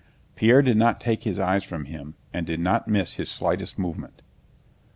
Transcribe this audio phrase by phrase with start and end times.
[0.35, 4.23] Pierre did not take his eyes from him and did not miss his slightest movement.